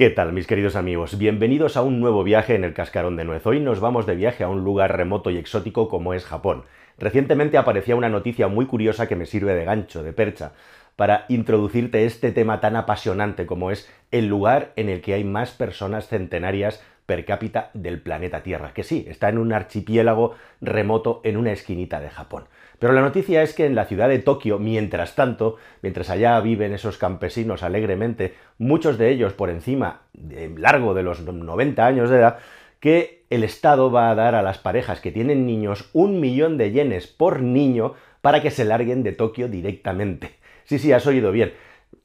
[0.00, 1.18] ¿Qué tal, mis queridos amigos?
[1.18, 3.46] Bienvenidos a un nuevo viaje en el Cascarón de Nuez.
[3.46, 6.64] Hoy nos vamos de viaje a un lugar remoto y exótico como es Japón.
[6.96, 10.52] Recientemente aparecía una noticia muy curiosa que me sirve de gancho, de percha,
[10.96, 15.50] para introducirte este tema tan apasionante como es el lugar en el que hay más
[15.50, 21.36] personas centenarias per cápita del planeta Tierra, que sí, está en un archipiélago remoto en
[21.36, 22.44] una esquinita de Japón.
[22.80, 26.72] Pero la noticia es que en la ciudad de Tokio, mientras tanto, mientras allá viven
[26.72, 32.16] esos campesinos alegremente, muchos de ellos por encima de largo de los 90 años de
[32.16, 32.38] edad,
[32.80, 36.72] que el Estado va a dar a las parejas que tienen niños un millón de
[36.72, 40.30] yenes por niño para que se larguen de Tokio directamente.
[40.64, 41.52] Sí, sí, has oído bien.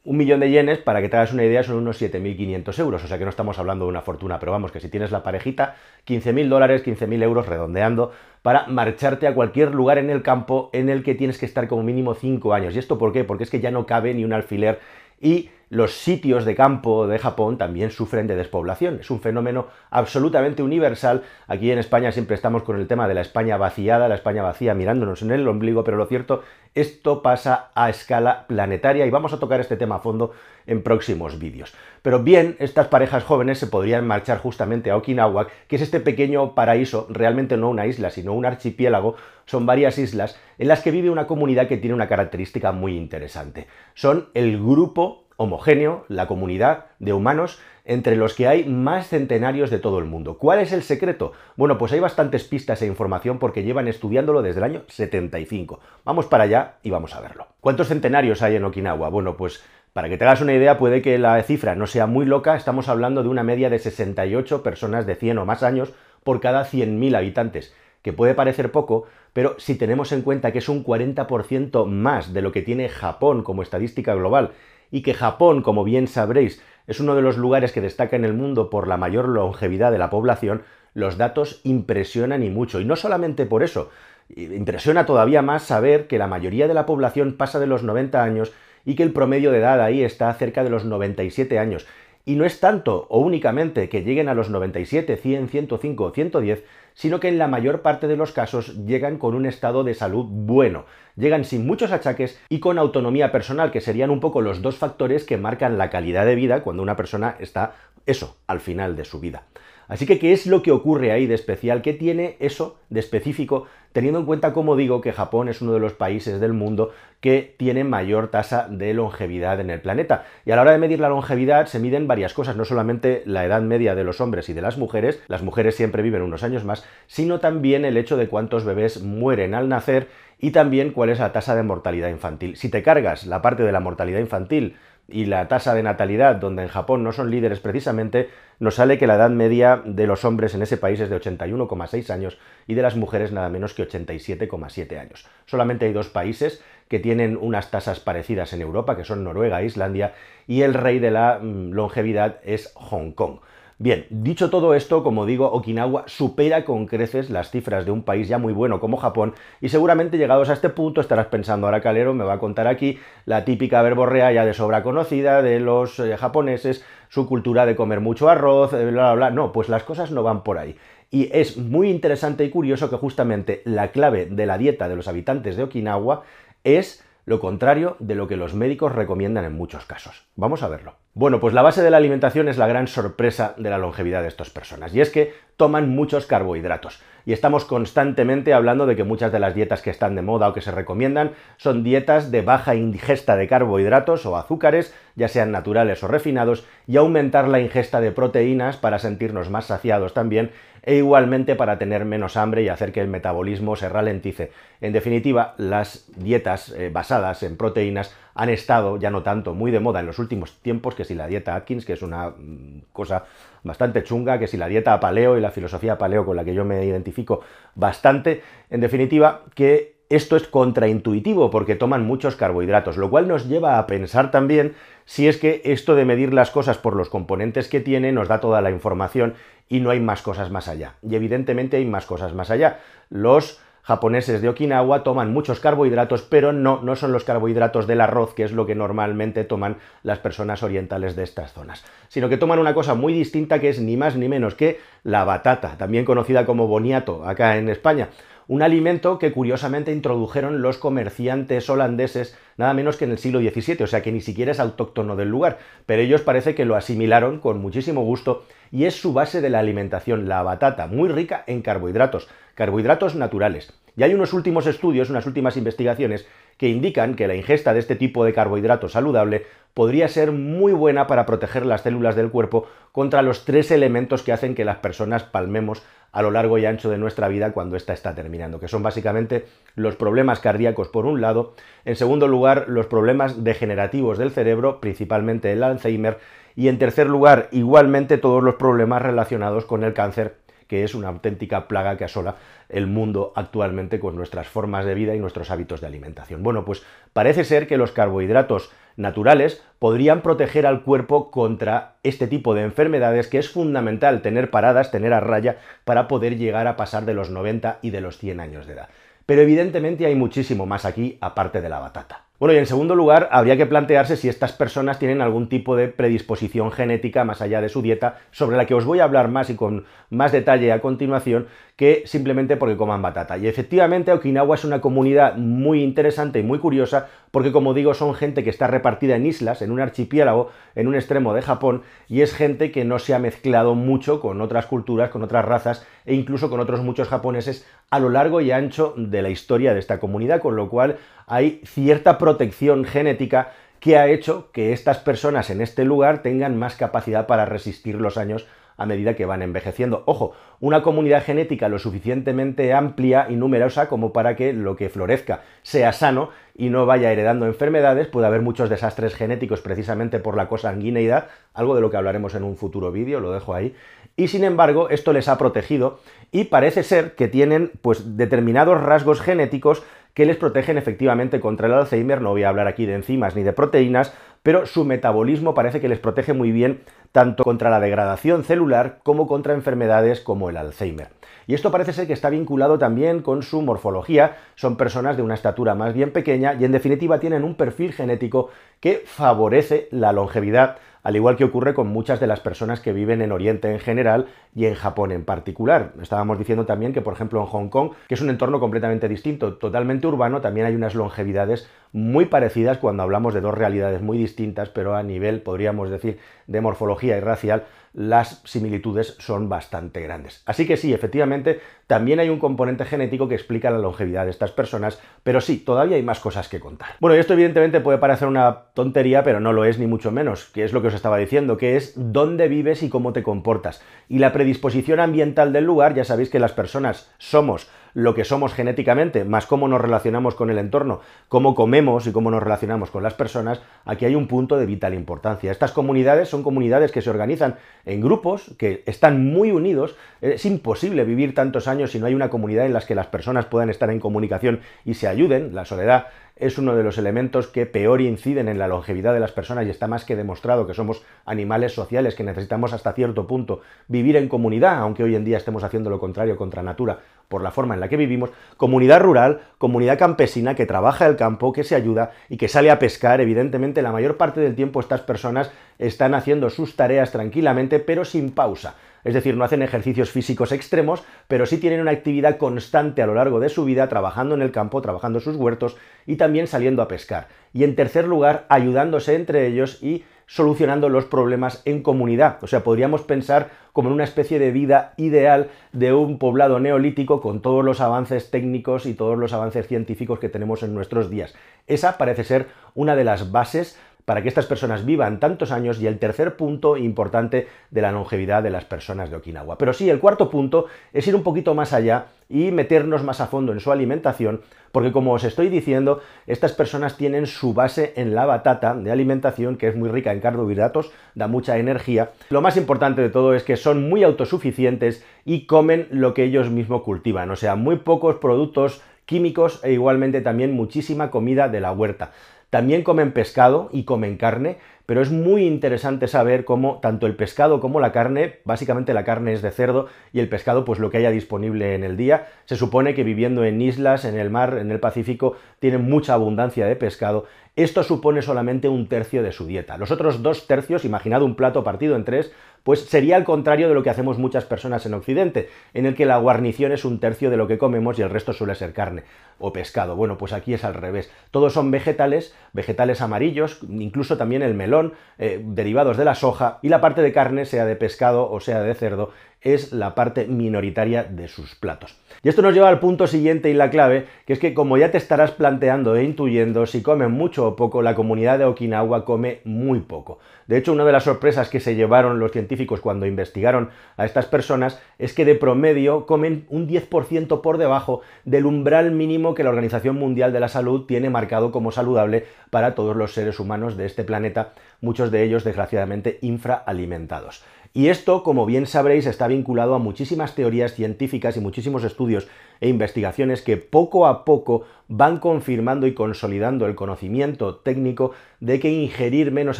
[0.06, 3.08] Un millón de yenes, para que te hagas una idea, son unos 7.500 euros, o
[3.08, 5.78] sea que no estamos hablando de una fortuna, pero vamos, que si tienes la parejita,
[6.06, 8.12] 15.000 dólares, 15.000 euros redondeando,
[8.44, 11.82] para marcharte a cualquier lugar en el campo en el que tienes que estar como
[11.82, 12.76] mínimo 5 años.
[12.76, 13.24] ¿Y esto por qué?
[13.24, 14.80] Porque es que ya no cabe ni un alfiler
[15.20, 19.00] y los sitios de campo de Japón también sufren de despoblación.
[19.02, 21.24] Es un fenómeno absolutamente universal.
[21.48, 24.74] Aquí en España siempre estamos con el tema de la España vaciada, la España vacía
[24.74, 26.44] mirándonos en el ombligo, pero lo cierto,
[26.76, 30.32] esto pasa a escala planetaria y vamos a tocar este tema a fondo
[30.66, 31.74] en próximos vídeos.
[32.02, 36.56] Pero bien, estas parejas jóvenes se podrían marchar justamente a Okinawa, que es este pequeño
[36.56, 41.10] paraíso, realmente no una isla, sino un archipiélago, son varias islas en las que vive
[41.10, 43.68] una comunidad que tiene una característica muy interesante.
[43.94, 49.78] Son el grupo homogéneo, la comunidad de humanos entre los que hay más centenarios de
[49.78, 50.38] todo el mundo.
[50.38, 51.34] ¿Cuál es el secreto?
[51.56, 55.80] Bueno, pues hay bastantes pistas e información porque llevan estudiándolo desde el año 75.
[56.04, 57.48] Vamos para allá y vamos a verlo.
[57.62, 59.10] ¿Cuántos centenarios hay en Okinawa?
[59.10, 59.64] Bueno, pues
[59.94, 62.90] para que te hagas una idea, puede que la cifra no sea muy loca, estamos
[62.90, 67.16] hablando de una media de 68 personas de 100 o más años por cada 100.000
[67.16, 72.34] habitantes, que puede parecer poco, pero si tenemos en cuenta que es un 40% más
[72.34, 74.52] de lo que tiene Japón como estadística global
[74.96, 78.32] y que Japón, como bien sabréis, es uno de los lugares que destaca en el
[78.32, 82.80] mundo por la mayor longevidad de la población, los datos impresionan y mucho.
[82.80, 83.90] Y no solamente por eso,
[84.30, 88.54] impresiona todavía más saber que la mayoría de la población pasa de los 90 años
[88.86, 91.86] y que el promedio de edad ahí está cerca de los 97 años.
[92.26, 96.64] Y no es tanto o únicamente que lleguen a los 97, 100, 105 o 110,
[96.96, 100.26] sino que en la mayor parte de los casos llegan con un estado de salud
[100.28, 100.86] bueno,
[101.16, 105.24] llegan sin muchos achaques y con autonomía personal, que serían un poco los dos factores
[105.24, 107.76] que marcan la calidad de vida cuando una persona está,
[108.06, 109.44] eso, al final de su vida.
[109.88, 111.82] Así que, ¿qué es lo que ocurre ahí de especial?
[111.82, 113.68] ¿Qué tiene eso de específico?
[113.92, 116.92] Teniendo en cuenta, como digo, que Japón es uno de los países del mundo
[117.22, 120.26] que tiene mayor tasa de longevidad en el planeta.
[120.46, 123.46] Y a la hora de medir la longevidad se miden varias cosas, no solamente la
[123.46, 126.66] edad media de los hombres y de las mujeres, las mujeres siempre viven unos años
[126.66, 130.08] más, sino también el hecho de cuántos bebés mueren al nacer
[130.40, 132.58] y también cuál es la tasa de mortalidad infantil.
[132.58, 134.76] Si te cargas la parte de la mortalidad infantil
[135.08, 138.30] y la tasa de natalidad, donde en Japón no son líderes precisamente,
[138.60, 142.10] nos sale que la edad media de los hombres en ese país es de 81,6
[142.10, 145.28] años y de las mujeres nada menos que 87,7 años.
[145.46, 149.66] Solamente hay dos países que tienen unas tasas parecidas en Europa, que son Noruega e
[149.66, 150.14] Islandia,
[150.48, 153.40] y el rey de la mm, longevidad es Hong Kong.
[153.78, 158.30] Bien, dicho todo esto, como digo, Okinawa supera con creces las cifras de un país
[158.30, 162.14] ya muy bueno como Japón y seguramente llegados a este punto estarás pensando, ahora Calero
[162.14, 166.16] me va a contar aquí la típica verborrea ya de sobra conocida de los eh,
[166.16, 169.32] japoneses, su cultura de comer mucho arroz, eh, bla, bla, bla.
[169.32, 170.78] No, pues las cosas no van por ahí.
[171.12, 175.10] Y es muy interesante y curioso que justamente la clave de la dieta de los
[175.10, 176.24] habitantes de Okinawa
[176.64, 180.26] es lo contrario de lo que los médicos recomiendan en muchos casos.
[180.38, 181.05] Vamos a verlo.
[181.18, 184.28] Bueno, pues la base de la alimentación es la gran sorpresa de la longevidad de
[184.28, 187.02] estas personas, y es que toman muchos carbohidratos.
[187.26, 190.54] Y estamos constantemente hablando de que muchas de las dietas que están de moda o
[190.54, 196.04] que se recomiendan son dietas de baja ingesta de carbohidratos o azúcares, ya sean naturales
[196.04, 200.52] o refinados, y aumentar la ingesta de proteínas para sentirnos más saciados también,
[200.84, 204.52] e igualmente para tener menos hambre y hacer que el metabolismo se ralentice.
[204.82, 209.80] En definitiva, las dietas eh, basadas en proteínas han estado, ya no tanto, muy de
[209.80, 213.24] moda en los últimos tiempos, que si la dieta Atkins, que es una mm, cosa
[213.64, 216.66] bastante chunga, que si la dieta paleo y la filosofía paleo con la que yo
[216.66, 217.42] me identifico
[217.76, 223.80] bastante, en definitiva, que esto es contraintuitivo porque toman muchos carbohidratos, lo cual nos lleva
[223.80, 227.80] a pensar también si es que esto de medir las cosas por los componentes que
[227.80, 229.34] tiene nos da toda la información
[229.68, 230.96] y no hay más cosas más allá.
[231.02, 232.80] Y evidentemente hay más cosas más allá.
[233.10, 238.34] Los japoneses de Okinawa toman muchos carbohidratos, pero no, no son los carbohidratos del arroz,
[238.34, 242.58] que es lo que normalmente toman las personas orientales de estas zonas, sino que toman
[242.58, 246.48] una cosa muy distinta que es ni más ni menos que la batata, también conocida
[246.48, 248.10] como boniato acá en España,
[248.48, 253.84] un alimento que curiosamente introdujeron los comerciantes holandeses nada menos que en el siglo XVII,
[253.84, 257.40] o sea que ni siquiera es autóctono del lugar, pero ellos parece que lo asimilaron
[257.40, 261.62] con muchísimo gusto y es su base de la alimentación, la batata, muy rica en
[261.62, 263.74] carbohidratos, carbohidratos naturales.
[263.98, 266.28] Y hay unos últimos estudios, unas últimas investigaciones
[266.58, 271.08] que indican que la ingesta de este tipo de carbohidrato saludable podría ser muy buena
[271.08, 275.24] para proteger las células del cuerpo contra los tres elementos que hacen que las personas
[275.24, 275.84] palmemos
[276.16, 279.48] a lo largo y ancho de nuestra vida cuando ésta está terminando, que son básicamente
[279.76, 285.52] los problemas cardíacos por un lado, en segundo lugar los problemas degenerativos del cerebro, principalmente
[285.52, 286.20] el Alzheimer,
[286.56, 291.10] y en tercer lugar igualmente todos los problemas relacionados con el cáncer que es una
[291.10, 292.36] auténtica plaga que asola
[292.70, 296.44] el mundo actualmente con nuestras formas de vida y nuestros hábitos de alimentación.
[296.44, 296.84] Bueno, pues
[297.14, 303.28] parece ser que los carbohidratos naturales podrían proteger al cuerpo contra este tipo de enfermedades
[303.28, 307.30] que es fundamental tener paradas, tener a raya para poder llegar a pasar de los
[307.30, 308.90] 90 y de los 100 años de edad.
[309.26, 312.25] Pero evidentemente hay muchísimo más aquí aparte de la batata.
[312.38, 315.88] Bueno, y en segundo lugar, habría que plantearse si estas personas tienen algún tipo de
[315.88, 319.50] predisposición genética más allá de su dieta, sobre la que os voy a hablar más
[319.50, 321.48] y con más detalle a continuación,
[321.78, 323.38] que simplemente porque coman batata.
[323.38, 328.16] Y efectivamente Okinawa es una comunidad muy interesante y muy curiosa porque como digo son
[328.16, 332.22] gente que está repartida en islas, en un archipiélago, en un extremo de Japón y
[332.22, 336.14] es gente que no se ha mezclado mucho con otras culturas, con otras razas e
[336.14, 340.00] incluso con otros muchos japoneses a lo largo y ancho de la historia de esta
[340.00, 340.96] comunidad, con lo cual
[341.28, 343.52] hay cierta protección genética
[343.82, 348.16] que ha hecho que estas personas en este lugar tengan más capacidad para resistir los
[348.18, 350.04] años a medida que van envejeciendo.
[350.06, 355.42] Ojo, una comunidad genética lo suficientemente amplia y numerosa como para que lo que florezca
[355.64, 358.08] sea sano y no vaya heredando enfermedades.
[358.08, 362.44] Puede haber muchos desastres genéticos precisamente por la cosanguineidad, algo de lo que hablaremos en
[362.44, 363.76] un futuro vídeo, lo dejo ahí.
[364.18, 366.00] Y sin embargo, esto les ha protegido
[366.32, 369.84] y parece ser que tienen pues determinados rasgos genéticos
[370.14, 372.22] que les protegen efectivamente contra el Alzheimer.
[372.22, 374.14] No voy a hablar aquí de enzimas ni de proteínas,
[374.46, 379.26] pero su metabolismo parece que les protege muy bien tanto contra la degradación celular como
[379.26, 381.08] contra enfermedades como el Alzheimer.
[381.48, 385.34] Y esto parece ser que está vinculado también con su morfología, son personas de una
[385.34, 390.78] estatura más bien pequeña y en definitiva tienen un perfil genético que favorece la longevidad
[391.06, 394.26] al igual que ocurre con muchas de las personas que viven en Oriente en general
[394.56, 395.94] y en Japón en particular.
[396.02, 399.54] Estábamos diciendo también que, por ejemplo, en Hong Kong, que es un entorno completamente distinto,
[399.54, 404.70] totalmente urbano, también hay unas longevidades muy parecidas cuando hablamos de dos realidades muy distintas,
[404.70, 406.18] pero a nivel, podríamos decir,
[406.48, 407.66] de morfología y racial,
[407.96, 410.44] las similitudes son bastante grandes.
[410.46, 414.52] Así que sí, efectivamente, también hay un componente genético que explica la longevidad de estas
[414.52, 416.90] personas, pero sí, todavía hay más cosas que contar.
[417.00, 420.46] Bueno, y esto evidentemente puede parecer una tontería, pero no lo es ni mucho menos,
[420.46, 423.82] que es lo que os estaba diciendo, que es dónde vives y cómo te comportas.
[424.10, 428.54] Y la predisposición ambiental del lugar, ya sabéis que las personas somos lo que somos
[428.54, 431.00] genéticamente, más cómo nos relacionamos con el entorno,
[431.30, 434.94] cómo comemos y cómo nos relacionamos con las personas, aquí hay un punto de vital
[434.94, 435.50] importancia.
[435.50, 437.56] Estas comunidades son comunidades que se organizan
[437.86, 439.96] en grupos, que están muy unidos.
[440.22, 443.46] Es imposible vivir tantos años si no hay una comunidad en la que las personas
[443.46, 445.56] puedan estar en comunicación y se ayuden.
[445.56, 449.32] La soledad es uno de los elementos que peor inciden en la longevidad de las
[449.32, 453.62] personas y está más que demostrado que somos animales sociales, que necesitamos hasta cierto punto
[453.88, 457.00] vivir en comunidad, aunque hoy en día estemos haciendo lo contrario contra natura
[457.30, 461.54] por la forma en la que vivimos, comunidad rural, comunidad campesina que trabaja el campo,
[461.54, 463.22] que se ayuda y que sale a pescar.
[463.22, 468.32] Evidentemente, la mayor parte del tiempo estas personas están haciendo sus tareas tranquilamente, pero sin
[468.32, 468.76] pausa.
[469.06, 473.14] Es decir, no hacen ejercicios físicos extremos, pero sí tienen una actividad constante a lo
[473.14, 475.78] largo de su vida, trabajando en el campo, trabajando sus huertos
[476.08, 477.28] y también saliendo a pescar.
[477.54, 482.40] Y en tercer lugar, ayudándose entre ellos y solucionando los problemas en comunidad.
[482.42, 487.22] O sea, podríamos pensar como en una especie de vida ideal de un poblado neolítico
[487.22, 491.36] con todos los avances técnicos y todos los avances científicos que tenemos en nuestros días.
[491.68, 495.88] Esa parece ser una de las bases para que estas personas vivan tantos años y
[495.88, 499.58] el tercer punto importante de la longevidad de las personas de Okinawa.
[499.58, 503.28] Pero sí, el cuarto punto es ir un poquito más allá y meternos más a
[503.28, 508.16] fondo en su alimentación, porque como os estoy diciendo, estas personas tienen su base en
[508.16, 512.12] la batata de alimentación, que es muy rica en carbohidratos, da mucha energía.
[512.30, 516.50] Lo más importante de todo es que son muy autosuficientes y comen lo que ellos
[516.50, 521.72] mismos cultivan, o sea, muy pocos productos químicos e igualmente también muchísima comida de la
[521.72, 522.12] huerta.
[522.50, 527.60] También comen pescado y comen carne, pero es muy interesante saber cómo tanto el pescado
[527.60, 530.98] como la carne, básicamente la carne es de cerdo y el pescado pues lo que
[530.98, 532.28] haya disponible en el día.
[532.46, 536.68] Se supone que viviendo en islas, en el mar, en el Pacífico, tienen mucha abundancia
[536.68, 537.26] de pescado
[537.56, 539.78] Esto supone solamente un tercio de su dieta.
[539.78, 542.34] Los otros dos tercios, imaginad un plato partido en tres,
[542.64, 546.06] pues sería al contrario de lo que hacemos muchas personas en Occidente, en el que
[546.06, 549.04] la guarnición es un tercio de lo que comemos y el resto suele ser carne
[549.38, 549.96] o pescado.
[549.96, 551.12] Bueno, pues aquí es al revés.
[551.32, 556.70] Todos son vegetales, vegetales amarillos, incluso también el melón, eh, derivados de la soja, y
[556.70, 559.12] la parte de carne, sea de pescado o sea de cerdo,
[559.46, 561.96] es la parte minoritaria de sus platos.
[562.24, 564.90] Y esto nos lleva al punto siguiente y la clave, que es que como ya
[564.90, 569.42] te estarás planteando e intuyendo, si comen mucho o poco, la comunidad de Okinawa come
[569.44, 570.18] muy poco.
[570.48, 574.26] De hecho, una de las sorpresas que se llevaron los científicos cuando investigaron a estas
[574.26, 579.50] personas es que de promedio comen un 10% por debajo del umbral mínimo que la
[579.50, 583.86] Organización Mundial de la Salud tiene marcado como saludable para todos los seres humanos de
[583.86, 587.44] este planeta, muchos de ellos desgraciadamente infraalimentados.
[587.78, 592.26] Y esto, como bien sabréis, está vinculado a muchísimas teorías científicas y muchísimos estudios
[592.62, 598.72] e investigaciones que poco a poco van confirmando y consolidando el conocimiento técnico de que
[598.72, 599.60] ingerir menos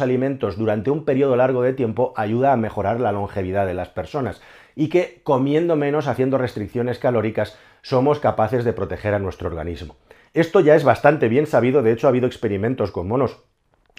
[0.00, 4.40] alimentos durante un periodo largo de tiempo ayuda a mejorar la longevidad de las personas
[4.74, 9.96] y que comiendo menos, haciendo restricciones calóricas, somos capaces de proteger a nuestro organismo.
[10.32, 13.42] Esto ya es bastante bien sabido, de hecho ha habido experimentos con monos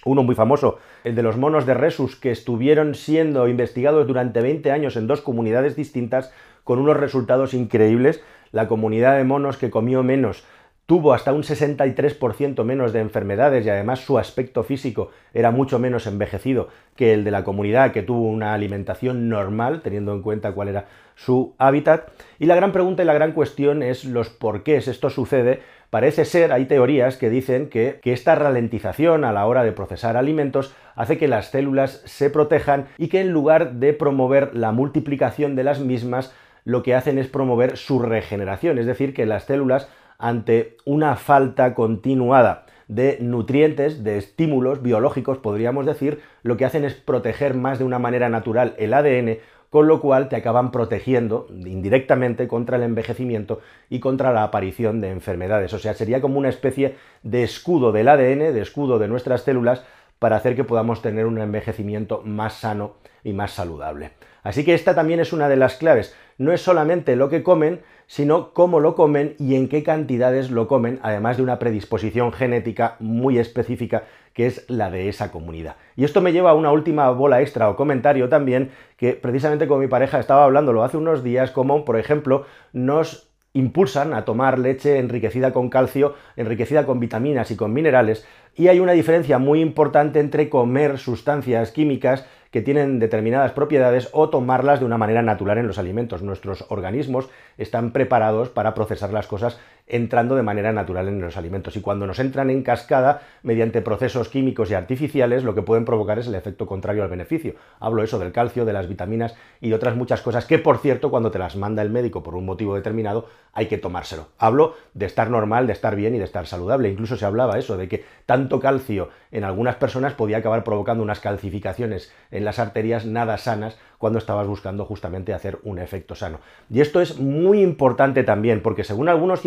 [0.06, 4.72] uno muy famoso, el de los monos de Resus, que estuvieron siendo investigados durante 20
[4.72, 6.32] años en dos comunidades distintas
[6.64, 8.22] con unos resultados increíbles.
[8.52, 10.46] La comunidad de monos que comió menos
[10.88, 16.08] tuvo hasta un 63% menos de enfermedades y además su aspecto físico era mucho menos
[16.08, 20.70] envejecido que el de la comunidad que tuvo una alimentación normal, teniendo en cuenta cuál
[20.70, 20.86] era
[21.16, 22.10] su hábitat.
[22.40, 26.26] Y la gran pregunta y la gran cuestión es los por qué esto sucede Parece
[26.26, 31.18] ser, hay teorías que dicen que, esta ralentización a la hora de procesar alimentos hace
[31.18, 35.80] que las células se protejan y que en lugar de promover la multiplicación de las
[35.80, 36.34] mismas,
[36.66, 41.74] lo que hacen es promover su regeneración, es decir, que las células ante una falta
[41.74, 47.86] continuada de nutrientes, de estímulos biológicos, podríamos decir, lo que hacen es proteger más de
[47.86, 49.38] una manera natural el ADN
[49.70, 53.60] con lo cual te acaban protegiendo indirectamente contra el envejecimiento
[53.90, 55.74] y contra la aparición de enfermedades.
[55.74, 59.84] O sea, sería como una especie de escudo del ADN, de escudo de nuestras células,
[60.20, 64.12] para hacer que podamos tener un envejecimiento más sano y más saludable.
[64.48, 66.16] Así que esta también es una de las claves.
[66.38, 70.70] No es solamente lo que comen, sino cómo lo comen y en qué cantidades lo
[70.70, 75.76] comen, además de una predisposición genética muy específica que es la de esa comunidad.
[75.98, 79.82] Y esto me lleva a una última bola extra o comentario también, que precisamente con
[79.82, 84.98] mi pareja estaba hablándolo hace unos días, como por ejemplo nos impulsan a tomar leche
[84.98, 88.26] enriquecida con calcio, enriquecida con vitaminas y con minerales,
[88.56, 92.26] y hay una diferencia muy importante entre comer sustancias químicas
[92.58, 96.24] que tienen determinadas propiedades o tomarlas de una manera natural en los alimentos.
[96.24, 101.76] Nuestros organismos están preparados para procesar las cosas entrando de manera natural en los alimentos
[101.76, 106.20] y cuando nos entran en cascada mediante procesos químicos y artificiales lo que pueden provocar
[106.20, 107.56] es el efecto contrario al beneficio.
[107.80, 111.32] Hablo eso del calcio, de las vitaminas y otras muchas cosas que por cierto cuando
[111.32, 114.28] te las manda el médico por un motivo determinado hay que tomárselo.
[114.38, 116.90] Hablo de estar normal, de estar bien y de estar saludable.
[116.90, 121.20] Incluso se hablaba eso de que tanto calcio en algunas personas podía acabar provocando unas
[121.20, 126.40] calcificaciones en las arterias nada sanas cuando estabas buscando justamente hacer un efecto sano.
[126.70, 129.42] Y esto es muy importante también, porque según algunos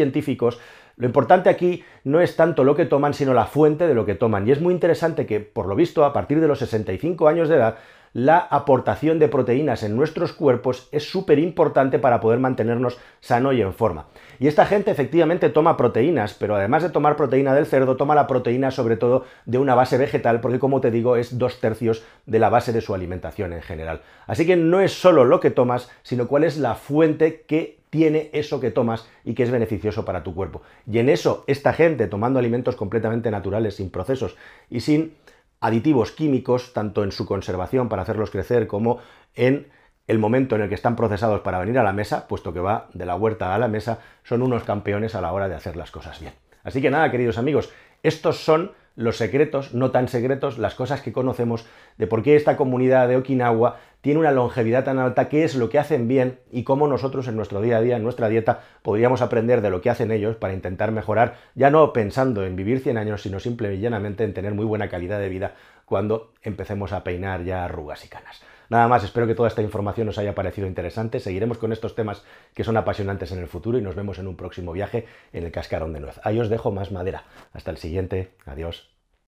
[0.97, 4.15] lo importante aquí no es tanto lo que toman, sino la fuente de lo que
[4.15, 4.47] toman.
[4.47, 7.57] Y es muy interesante que, por lo visto, a partir de los 65 años de
[7.57, 7.79] edad,
[8.13, 13.63] la aportación de proteínas en nuestros cuerpos es súper importante para poder mantenernos sano y
[13.63, 14.07] en forma.
[14.41, 18.27] Y esta gente efectivamente toma proteínas, pero además de tomar proteína del cerdo, toma la
[18.27, 22.41] proteína sobre todo de una base vegetal, porque como te digo, es dos tercios de
[22.41, 24.03] la base de su alimentación en general.
[24.27, 28.31] Así que no es solo lo que tomas, sino cuál es la fuente que tiene
[28.33, 30.63] eso que tomas y que es beneficioso para tu cuerpo.
[30.91, 34.37] Y en eso, esta gente tomando alimentos completamente naturales, sin procesos
[34.71, 35.15] y sin
[35.61, 39.01] aditivos químicos, tanto en su conservación para hacerlos crecer como
[39.35, 39.69] en
[40.07, 42.89] el momento en el que están procesados para venir a la mesa, puesto que va
[42.95, 45.91] de la huerta a la mesa, son unos campeones a la hora de hacer las
[45.91, 46.33] cosas bien.
[46.65, 47.71] Así que nada, queridos amigos,
[48.03, 51.67] estos son los secretos, no tan secretos, las cosas que conocemos
[51.97, 55.69] de por qué esta comunidad de Okinawa tiene una longevidad tan alta, qué es lo
[55.69, 59.23] que hacen bien y cómo nosotros en nuestro día a día, en nuestra dieta, podríamos
[59.23, 62.99] aprender de lo que hacen ellos para intentar mejorar, ya no pensando en vivir 100
[62.99, 65.55] años, sino simple y llanamente en tener muy buena calidad de vida
[65.85, 68.43] cuando empecemos a peinar ya arrugas y canas.
[68.71, 71.19] Nada más, espero que toda esta información os haya parecido interesante.
[71.19, 72.25] Seguiremos con estos temas
[72.55, 75.53] que son apasionantes en el futuro y nos vemos en un próximo viaje en el
[75.53, 76.21] cascarón de nuez.
[76.23, 77.25] Ahí os dejo más madera.
[77.53, 78.31] Hasta el siguiente.
[78.47, 79.00] Adiós.